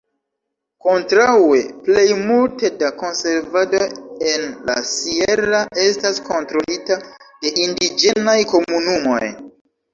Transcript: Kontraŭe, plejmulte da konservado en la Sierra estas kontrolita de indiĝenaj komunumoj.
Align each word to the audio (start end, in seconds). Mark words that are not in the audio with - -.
Kontraŭe, 0.85 1.59
plejmulte 1.87 2.71
da 2.79 2.89
konservado 3.03 3.83
en 4.33 4.49
la 4.71 4.79
Sierra 4.95 5.61
estas 5.87 6.21
kontrolita 6.33 7.01
de 7.23 7.55
indiĝenaj 7.69 8.39
komunumoj. 8.57 9.25